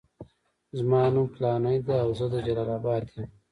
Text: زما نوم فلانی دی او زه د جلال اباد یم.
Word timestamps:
زما 0.77 1.01
نوم 1.13 1.27
فلانی 1.35 1.77
دی 1.85 1.97
او 2.03 2.09
زه 2.19 2.25
د 2.33 2.35
جلال 2.45 2.69
اباد 2.77 3.03
یم. 3.13 3.27